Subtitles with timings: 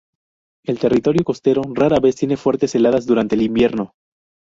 [0.65, 3.93] El territorio costero rara vez tiene fuertes heladas durante el invierno.